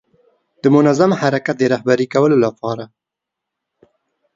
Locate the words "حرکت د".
1.21-1.63